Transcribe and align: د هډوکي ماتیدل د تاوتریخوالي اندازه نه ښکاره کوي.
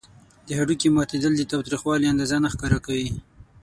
د 0.47 0.49
هډوکي 0.57 0.87
ماتیدل 0.97 1.33
د 1.37 1.41
تاوتریخوالي 1.51 2.05
اندازه 2.13 2.37
نه 2.43 2.49
ښکاره 2.53 2.79
کوي. 2.85 3.09